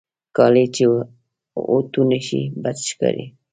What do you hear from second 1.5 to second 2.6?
اوتو نهشي،